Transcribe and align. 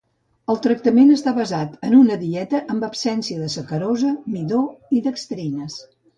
El 0.51 0.59
tractament 0.61 1.11
està 1.15 1.33
basat 1.35 1.75
en 1.89 1.93
una 1.97 2.17
dieta 2.21 2.63
amb 2.77 2.87
absència 2.89 3.43
de 3.43 3.51
sacarosa, 3.59 4.17
midó 4.39 4.65
i 4.99 5.05
dextrines. 5.11 5.79